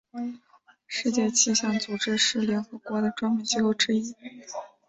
[0.87, 4.15] 世界气象组织是联合国的专门机构之一。